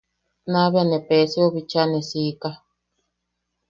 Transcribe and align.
Naa 0.51 0.67
bea 0.73 0.83
ne 0.87 0.97
Peesiou 1.07 1.49
bicha 1.53 1.81
ne 1.91 1.99
siika. 2.09 2.49